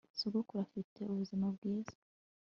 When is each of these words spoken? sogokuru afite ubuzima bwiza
sogokuru 0.19 0.59
afite 0.67 0.99
ubuzima 1.11 1.45
bwiza 1.55 1.95